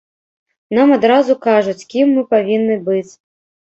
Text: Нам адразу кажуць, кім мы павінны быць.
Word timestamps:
Нам 0.77 0.95
адразу 0.97 1.37
кажуць, 1.47 1.79
кім 1.95 2.07
мы 2.17 2.27
павінны 2.35 2.83
быць. 2.93 3.09